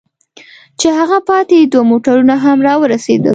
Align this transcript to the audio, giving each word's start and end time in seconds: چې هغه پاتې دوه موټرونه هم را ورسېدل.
چې 0.79 0.87
هغه 0.99 1.17
پاتې 1.29 1.57
دوه 1.71 1.83
موټرونه 1.91 2.35
هم 2.43 2.57
را 2.67 2.73
ورسېدل. 2.79 3.29